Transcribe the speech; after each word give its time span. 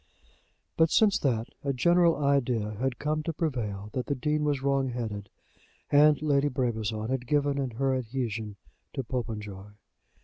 But, 0.77 0.89
since 0.89 1.19
that, 1.19 1.49
a 1.63 1.73
general 1.73 2.15
idea 2.15 2.71
had 2.79 2.97
come 2.97 3.21
to 3.21 3.31
prevail 3.33 3.91
that 3.93 4.07
the 4.07 4.15
Dean 4.15 4.43
was 4.43 4.63
wrong 4.63 4.89
headed, 4.89 5.29
and 5.91 6.19
Lady 6.23 6.47
Brabazon 6.47 7.09
had 7.11 7.27
given 7.27 7.59
in 7.59 7.69
her 7.75 7.93
adhesion 7.93 8.55
to 8.93 9.03
Popenjoy. 9.03 9.73